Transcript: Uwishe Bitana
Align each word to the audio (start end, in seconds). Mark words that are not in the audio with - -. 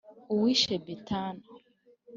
Uwishe 0.33 0.73
Bitana 0.83 1.43